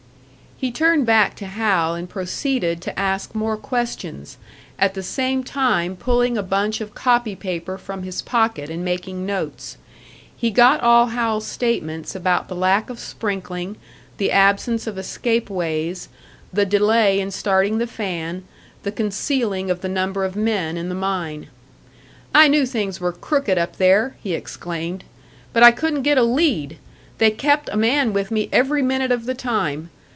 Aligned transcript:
He 0.61 0.71
turned 0.71 1.07
back 1.07 1.35
to 1.37 1.47
Hal, 1.47 1.95
and 1.95 2.07
proceeded 2.07 2.81
to 2.83 2.99
ask 2.99 3.33
more 3.33 3.57
questions, 3.57 4.37
at 4.77 4.93
the 4.93 5.01
same 5.01 5.43
time 5.43 5.95
pulling 5.95 6.37
a 6.37 6.43
bunch 6.43 6.81
of 6.81 6.93
copy 6.93 7.35
paper 7.35 7.79
from 7.79 8.03
his 8.03 8.21
pocket 8.21 8.69
and 8.69 8.85
making 8.85 9.25
notes. 9.25 9.77
He 10.37 10.51
got 10.51 10.79
all 10.81 11.07
Hal's 11.07 11.47
statements 11.47 12.13
about 12.13 12.47
the 12.47 12.55
lack 12.55 12.91
of 12.91 12.99
sprinkling, 12.99 13.77
the 14.17 14.29
absence 14.31 14.85
of 14.85 14.99
escape 14.99 15.49
ways, 15.49 16.09
the 16.53 16.63
delay 16.63 17.19
in 17.19 17.31
starting 17.31 17.79
the 17.79 17.87
fan, 17.87 18.43
the 18.83 18.91
concealing 18.91 19.71
of 19.71 19.81
the 19.81 19.89
number 19.89 20.23
of 20.23 20.35
men 20.35 20.77
in 20.77 20.89
the 20.89 20.93
mine. 20.93 21.47
"I 22.35 22.47
knew 22.47 22.67
things 22.67 23.01
were 23.01 23.11
crooked 23.13 23.57
up 23.57 23.77
there!" 23.77 24.15
he 24.21 24.35
exclaimed. 24.35 25.05
"But 25.53 25.63
I 25.63 25.71
couldn't 25.71 26.03
get 26.03 26.19
a 26.19 26.23
lead! 26.23 26.77
They 27.17 27.31
kept 27.31 27.67
a 27.73 27.77
man 27.77 28.13
with 28.13 28.29
me 28.29 28.47
every 28.51 28.83
minute 28.83 29.11
of 29.11 29.25
the 29.25 29.33
time. 29.33 29.89